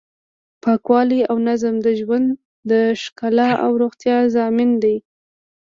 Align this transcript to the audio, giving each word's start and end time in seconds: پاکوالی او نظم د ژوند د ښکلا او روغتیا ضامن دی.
پاکوالی 0.63 1.21
او 1.29 1.37
نظم 1.47 1.75
د 1.85 1.87
ژوند 1.99 2.27
د 2.71 2.71
ښکلا 3.01 3.49
او 3.65 3.71
روغتیا 3.81 4.17
ضامن 4.35 4.69
دی. 4.83 4.95